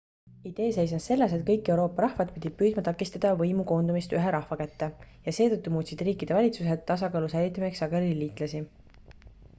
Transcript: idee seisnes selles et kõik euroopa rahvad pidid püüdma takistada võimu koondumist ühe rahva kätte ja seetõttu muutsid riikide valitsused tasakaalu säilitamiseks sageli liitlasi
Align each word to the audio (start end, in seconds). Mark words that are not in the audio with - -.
idee 0.49 0.67
seisnes 0.75 1.03
selles 1.09 1.33
et 1.35 1.43
kõik 1.49 1.67
euroopa 1.73 2.03
rahvad 2.05 2.31
pidid 2.37 2.55
püüdma 2.61 2.83
takistada 2.87 3.35
võimu 3.43 3.67
koondumist 3.73 4.17
ühe 4.21 4.33
rahva 4.37 4.59
kätte 4.63 4.89
ja 5.29 5.37
seetõttu 5.41 5.77
muutsid 5.77 6.05
riikide 6.09 6.39
valitsused 6.41 6.85
tasakaalu 6.93 7.33
säilitamiseks 7.37 7.85
sageli 7.85 8.13
liitlasi 8.25 8.67